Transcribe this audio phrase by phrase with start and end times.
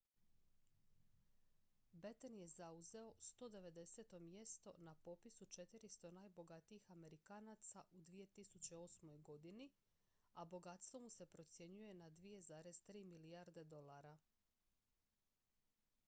[1.93, 4.19] batten je zauzeo 190.
[4.19, 9.21] mjesto na popisu 400 najbogatijih amerikanaca u 2008.
[9.23, 9.69] godini
[10.33, 14.17] a bogatstvo mu se procjenjuje na 2,3 milijarde dolara